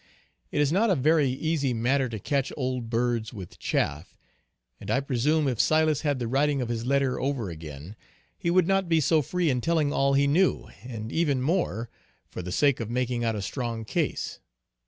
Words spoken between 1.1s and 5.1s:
easy matter to catch old birds with chaff," and I